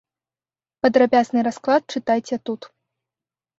Падрабязны 0.85 1.39
расклад 1.49 1.81
чытайце 1.99 2.35
тут. 2.51 2.61